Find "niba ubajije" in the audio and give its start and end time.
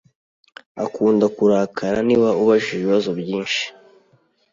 2.07-2.73